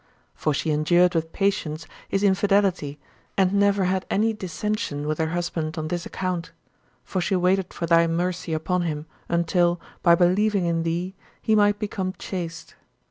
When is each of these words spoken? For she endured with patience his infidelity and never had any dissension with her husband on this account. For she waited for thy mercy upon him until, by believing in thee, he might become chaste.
For 0.33 0.51
she 0.51 0.71
endured 0.71 1.13
with 1.13 1.31
patience 1.31 1.85
his 2.09 2.23
infidelity 2.23 2.97
and 3.37 3.53
never 3.53 3.83
had 3.83 4.03
any 4.09 4.33
dissension 4.33 5.05
with 5.05 5.19
her 5.19 5.27
husband 5.27 5.77
on 5.77 5.89
this 5.89 6.07
account. 6.07 6.51
For 7.03 7.21
she 7.21 7.35
waited 7.35 7.71
for 7.71 7.85
thy 7.85 8.07
mercy 8.07 8.51
upon 8.51 8.81
him 8.81 9.05
until, 9.29 9.79
by 10.01 10.15
believing 10.15 10.65
in 10.65 10.81
thee, 10.81 11.13
he 11.39 11.53
might 11.53 11.77
become 11.77 12.13
chaste. 12.17 12.73